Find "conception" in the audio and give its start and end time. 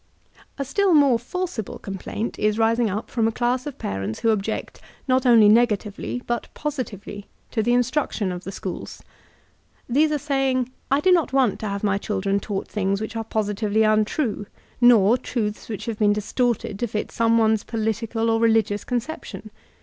18.83-19.51